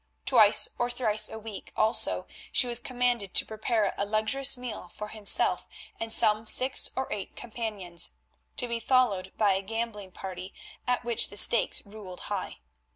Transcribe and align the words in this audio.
Twice 0.25 0.67
or 0.79 0.89
thrice 0.89 1.29
a 1.29 1.37
week 1.37 1.71
also 1.75 2.25
she 2.51 2.65
was 2.65 2.79
commanded 2.79 3.35
to 3.35 3.45
prepare 3.45 3.93
a 3.99 4.03
luxurious 4.03 4.57
meal 4.57 4.89
for 4.89 5.09
himself 5.09 5.67
and 5.99 6.11
some 6.11 6.47
six 6.47 6.89
or 6.95 7.07
eight 7.13 7.35
companions, 7.35 8.09
to 8.57 8.67
be 8.67 8.79
followed 8.79 9.31
by 9.37 9.53
a 9.53 9.61
gambling 9.61 10.11
party 10.11 10.55
at 10.87 11.03
which 11.05 11.29
the 11.29 11.37
stakes 11.37 11.85
ruled 11.85 12.21
high. 12.33 12.57